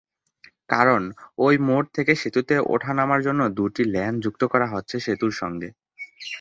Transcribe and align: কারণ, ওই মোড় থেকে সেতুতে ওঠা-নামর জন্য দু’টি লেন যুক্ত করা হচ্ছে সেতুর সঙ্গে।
কারণ, 0.69 1.01
ওই 1.37 1.55
মোড় 1.67 1.87
থেকে 1.93 2.13
সেতুতে 2.15 2.55
ওঠা-নামর 2.67 3.19
জন্য 3.21 3.41
দু’টি 3.57 3.83
লেন 3.85 4.13
যুক্ত 4.19 4.41
করা 4.53 4.67
হচ্ছে 4.67 4.95
সেতুর 4.99 5.33
সঙ্গে। 5.41 5.69